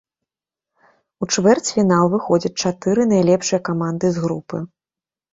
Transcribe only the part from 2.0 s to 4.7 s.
выходзяць чатыры найлепшыя каманды з групы.